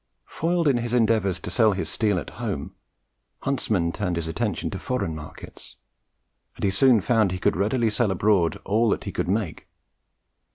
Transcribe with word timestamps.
Foiled 0.25 0.67
in 0.67 0.77
his 0.77 0.95
endeavours 0.95 1.39
to 1.41 1.51
sell 1.51 1.73
his 1.73 1.87
steel 1.87 2.17
at 2.17 2.31
home, 2.41 2.73
Huntsman 3.41 3.91
turned 3.91 4.15
his 4.15 4.27
attention 4.27 4.71
to 4.71 4.79
foreign 4.79 5.13
markets; 5.13 5.75
and 6.55 6.63
he 6.63 6.71
soon 6.71 7.01
found 7.01 7.31
he 7.31 7.37
could 7.37 7.55
readily 7.55 7.91
sell 7.91 8.09
abroad 8.09 8.57
all 8.65 8.89
that 8.89 9.03
he 9.03 9.11
could 9.11 9.27
make. 9.27 9.67